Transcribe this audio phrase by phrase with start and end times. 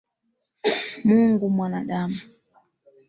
[1.05, 2.19] Mungu Mwanadamu